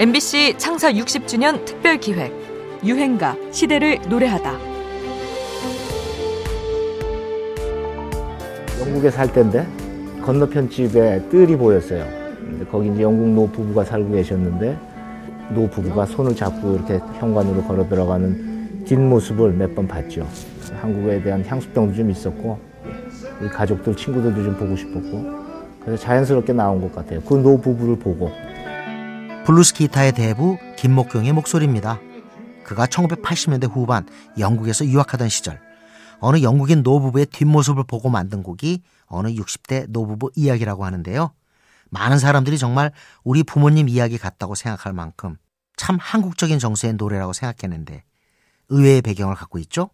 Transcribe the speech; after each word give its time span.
MBC 0.00 0.54
창사 0.56 0.90
60주년 0.90 1.62
특별 1.66 1.98
기획 1.98 2.32
유행가 2.82 3.36
시대를 3.50 3.98
노래하다. 4.08 4.58
영국에 8.80 9.10
살 9.10 9.30
때인데 9.30 9.66
건너편 10.22 10.70
집에 10.70 11.20
뜰이 11.28 11.54
보였어요. 11.56 12.06
근데 12.38 12.64
거기 12.64 12.88
이제 12.88 13.02
영국 13.02 13.28
노 13.28 13.46
부부가 13.46 13.84
살고 13.84 14.12
계셨는데 14.12 14.74
노 15.54 15.68
부부가 15.68 16.06
손을 16.06 16.34
잡고 16.34 16.76
이렇게 16.76 16.98
현관으로 17.18 17.62
걸어 17.64 17.86
들어가는 17.86 18.84
뒷모습을 18.86 19.52
몇 19.52 19.74
번 19.74 19.86
봤죠. 19.86 20.26
한국에 20.80 21.22
대한 21.22 21.44
향수병도 21.44 21.92
좀 21.94 22.08
있었고 22.10 22.58
우리 23.38 23.50
가족들 23.50 23.94
친구들도 23.94 24.44
좀 24.44 24.56
보고 24.56 24.74
싶었고 24.76 25.40
그래서 25.84 26.02
자연스럽게 26.02 26.54
나온 26.54 26.80
것 26.80 26.94
같아요. 26.94 27.20
그 27.20 27.34
노 27.36 27.60
부부를 27.60 27.98
보고 27.98 28.30
블루스 29.46 29.74
기타의 29.74 30.12
대부 30.12 30.58
김목경의 30.76 31.32
목소리입니다. 31.32 31.98
그가 32.62 32.86
1980년대 32.86 33.70
후반 33.70 34.06
영국에서 34.38 34.84
유학하던 34.84 35.28
시절 35.28 35.60
어느 36.20 36.42
영국인 36.42 36.82
노부부의 36.82 37.26
뒷모습을 37.26 37.84
보고 37.84 38.10
만든 38.10 38.42
곡이 38.42 38.82
어느 39.06 39.28
60대 39.28 39.86
노부부 39.88 40.30
이야기라고 40.36 40.84
하는데요. 40.84 41.32
많은 41.88 42.18
사람들이 42.18 42.58
정말 42.58 42.92
우리 43.24 43.42
부모님 43.42 43.88
이야기 43.88 44.18
같다고 44.18 44.54
생각할 44.54 44.92
만큼 44.92 45.36
참 45.76 45.96
한국적인 46.00 46.58
정서의 46.58 46.94
노래라고 46.94 47.32
생각했는데 47.32 48.04
의외의 48.68 49.02
배경을 49.02 49.34
갖고 49.34 49.58
있죠. 49.58 49.90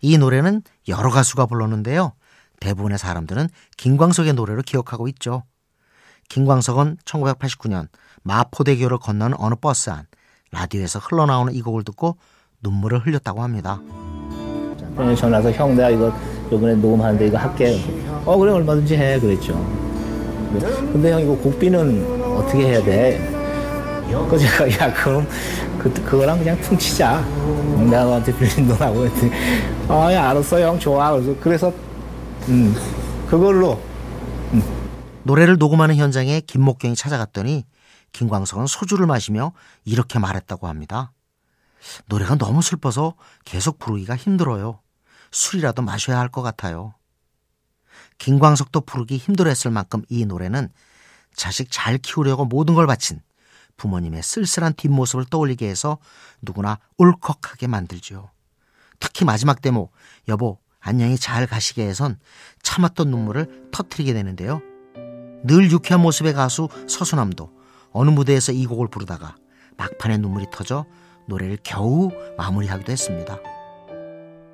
이 0.00 0.18
노래는 0.18 0.62
여러 0.88 1.10
가수가 1.10 1.46
불렀는데요. 1.46 2.12
대부분의 2.60 2.98
사람들은 2.98 3.48
김광석의 3.78 4.34
노래로 4.34 4.62
기억하고 4.62 5.08
있죠. 5.08 5.42
김광석은 6.28 6.98
1989년 7.04 7.88
마포대교를 8.26 8.98
건너는 8.98 9.36
어느 9.38 9.54
버스 9.54 9.90
안 9.90 10.04
라디오에서 10.50 10.98
흘러나오는 10.98 11.54
이 11.54 11.62
곡을 11.62 11.84
듣고 11.84 12.16
눈물을 12.62 13.06
흘렸다고 13.06 13.42
합니다. 13.42 13.80
전화 15.16 15.36
와서 15.36 15.52
형 15.52 15.76
내가 15.76 15.90
이거 15.90 16.12
요번에 16.50 16.74
녹음하는데 16.74 17.28
이거 17.28 17.38
할게. 17.38 17.80
어 18.24 18.36
그래 18.36 18.52
얼마든지 18.52 18.96
해 18.96 19.20
그랬죠. 19.20 19.54
근데 20.92 21.12
형 21.12 21.20
이거 21.20 21.36
곡비는 21.36 22.22
어떻게 22.36 22.66
해야 22.66 22.82
돼? 22.82 23.32
그 24.28 24.38
제가 24.38 24.70
야 24.72 24.92
그럼 24.92 25.26
그 25.78 25.92
그거랑 25.92 26.38
그냥 26.38 26.60
퉁치자. 26.62 27.20
내가 27.90 28.04
너한테 28.04 28.36
빌린 28.36 28.66
돈하고 28.66 29.06
했더니 29.06 29.32
아야 29.88 30.30
알았어 30.30 30.60
형 30.60 30.78
좋아. 30.78 31.12
그래서 31.12 31.36
그래서 31.40 31.72
음 32.48 32.74
그걸로 33.28 33.80
노래를 35.22 35.58
녹음하는 35.58 35.96
현장에 35.96 36.40
김목경이 36.40 36.96
찾아갔더니 36.96 37.64
김광석은 38.16 38.66
소주를 38.66 39.06
마시며 39.06 39.52
이렇게 39.84 40.18
말했다고 40.18 40.68
합니다. 40.68 41.12
노래가 42.06 42.36
너무 42.36 42.62
슬퍼서 42.62 43.14
계속 43.44 43.78
부르기가 43.78 44.16
힘들어요. 44.16 44.80
술이라도 45.32 45.82
마셔야 45.82 46.18
할 46.18 46.30
것 46.30 46.40
같아요. 46.40 46.94
김광석도 48.16 48.80
부르기 48.80 49.18
힘들어했을 49.18 49.70
만큼 49.70 50.02
이 50.08 50.24
노래는 50.24 50.70
자식 51.34 51.68
잘 51.70 51.98
키우려고 51.98 52.46
모든 52.46 52.74
걸 52.74 52.86
바친 52.86 53.20
부모님의 53.76 54.22
쓸쓸한 54.22 54.72
뒷모습을 54.72 55.26
떠올리게 55.26 55.68
해서 55.68 55.98
누구나 56.40 56.78
울컥하게 56.96 57.66
만들죠. 57.66 58.30
특히 58.98 59.26
마지막 59.26 59.60
대목 59.60 59.92
여보 60.28 60.58
안녕히 60.80 61.18
잘 61.18 61.46
가시게 61.46 61.86
해선 61.86 62.18
참았던 62.62 63.10
눈물을 63.10 63.68
터트리게 63.72 64.14
되는데요. 64.14 64.62
늘 65.44 65.70
유쾌한 65.70 66.00
모습의 66.00 66.32
가수 66.32 66.70
서수남도 66.88 67.56
어느 67.96 68.10
무대에서 68.10 68.52
이 68.52 68.66
곡을 68.66 68.88
부르다가 68.88 69.36
막판에 69.78 70.18
눈물이 70.18 70.48
터져 70.52 70.84
노래를 71.28 71.56
겨우 71.62 72.10
마무리하기도 72.36 72.92
했습니다. 72.92 73.38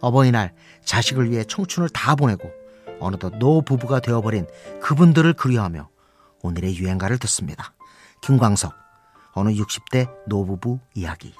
어버이날 0.00 0.54
자식을 0.84 1.32
위해 1.32 1.42
청춘을 1.42 1.88
다 1.88 2.14
보내고 2.14 2.48
어느덧 3.00 3.36
노 3.38 3.60
부부가 3.62 3.98
되어버린 3.98 4.46
그분들을 4.80 5.32
그리워하며 5.32 5.88
오늘의 6.42 6.76
유행가를 6.76 7.18
듣습니다. 7.18 7.74
김광석 8.22 8.72
어느 9.32 9.50
60대 9.50 10.08
노부부 10.28 10.78
이야기 10.94 11.34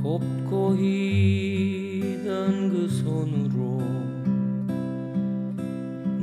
곱고 0.00 0.76
희던 0.76 2.70
그 2.70 2.88
손으로 2.88 3.75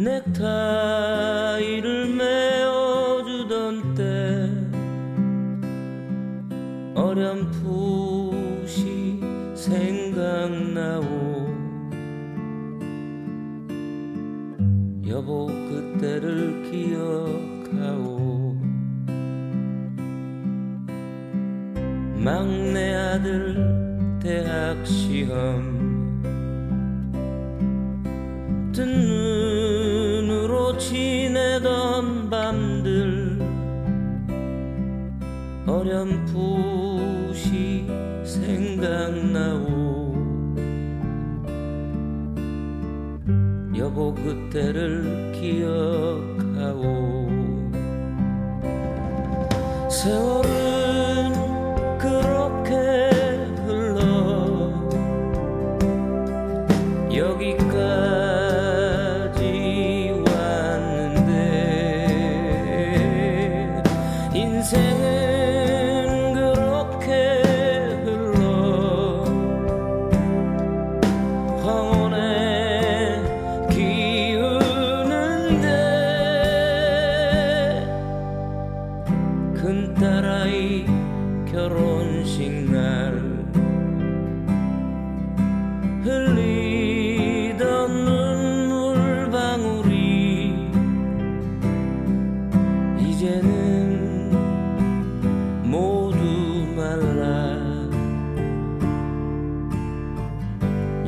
넥타이를 0.04 1.88
메어주던 2.16 3.96
때 3.96 4.50
어렴풋이 6.94 8.12
생각나오. 9.56 11.04
여보 15.08 15.48
그때를 15.48 16.64
기억하오. 16.70 18.58
막내 22.18 22.94
아들 22.94 24.20
대학 24.22 24.86
시험. 24.86 25.82
뜬눈 28.74 29.13
어렴풋이 35.84 37.44
생각나오. 38.24 40.14
여보 43.76 44.16
그때를 44.16 45.34
기억하오. 45.34 47.28
세월은 49.90 50.83
황혼에 71.64 73.22
기우는데 73.72 74.28
큰 79.56 79.94
딸아이 79.94 80.86
결혼식 81.50 82.52
날 82.70 83.14
흘리 86.04 86.53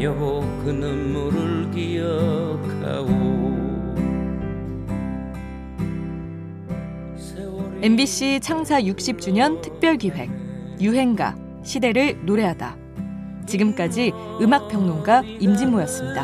여보 0.05 0.41
그 0.63 0.69
눈물을 0.69 1.71
기억하오 1.71 3.25
MBC 7.81 8.39
창사 8.39 8.79
60주년 8.81 9.61
특별 9.63 9.97
기획 9.97 10.29
유행가 10.79 11.35
시대를 11.63 12.23
노래하다. 12.23 12.77
지금까지 13.47 14.13
음악 14.41 14.67
평론가 14.67 15.23
임진모였습니다. 15.39 16.23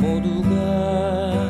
모두가 0.00 1.45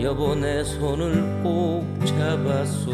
여보 0.00 0.34
내 0.34 0.64
손을 0.64 1.42
꼭 1.42 1.84
잡았소. 2.06 2.90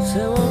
세월은 0.00 0.43